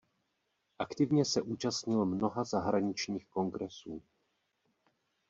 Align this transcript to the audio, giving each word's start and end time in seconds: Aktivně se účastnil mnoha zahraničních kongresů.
Aktivně 0.79 1.25
se 1.25 1.41
účastnil 1.41 2.05
mnoha 2.05 2.43
zahraničních 2.43 3.25
kongresů. 3.27 4.01